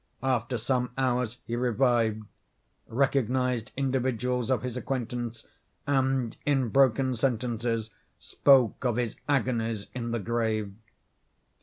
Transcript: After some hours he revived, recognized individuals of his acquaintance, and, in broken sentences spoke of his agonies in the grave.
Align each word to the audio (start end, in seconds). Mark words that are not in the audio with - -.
After 0.23 0.57
some 0.57 0.89
hours 0.97 1.37
he 1.45 1.55
revived, 1.55 2.23
recognized 2.87 3.69
individuals 3.77 4.49
of 4.49 4.63
his 4.63 4.75
acquaintance, 4.75 5.45
and, 5.85 6.35
in 6.43 6.69
broken 6.69 7.15
sentences 7.15 7.91
spoke 8.17 8.83
of 8.83 8.95
his 8.95 9.15
agonies 9.29 9.85
in 9.93 10.09
the 10.09 10.17
grave. 10.17 10.73